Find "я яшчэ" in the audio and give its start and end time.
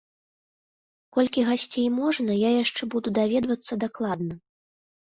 2.47-2.83